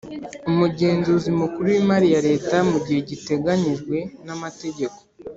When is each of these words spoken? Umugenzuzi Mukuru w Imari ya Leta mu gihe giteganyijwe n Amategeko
Umugenzuzi 0.49 1.29
Mukuru 1.39 1.65
w 1.69 1.75
Imari 1.81 2.07
ya 2.13 2.21
Leta 2.27 2.55
mu 2.69 2.77
gihe 2.85 2.99
giteganyijwe 3.09 3.97
n 4.25 4.27
Amategeko 4.35 4.97